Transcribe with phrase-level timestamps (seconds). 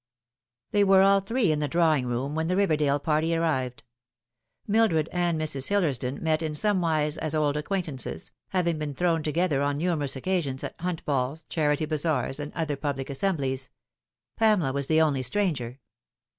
[0.71, 3.83] They were all three in the drawing room when the Riverdale party arrived.
[4.65, 5.67] Mildred and Mrs.
[5.69, 10.73] Hillersdon met in somewise as old acquaintances, having been thrown together on numerous occasions, at
[10.81, 13.69] hunt balls, charity bazaars, and other public assemblies.
[14.37, 15.79] Pamela was the only stranger.